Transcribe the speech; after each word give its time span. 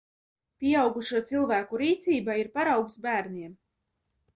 Pieaugušo 0.63 1.21
cilvēku 1.31 1.83
rīcība 1.85 2.41
ir 2.45 2.53
paraugs 2.59 3.01
bērniem. 3.09 3.59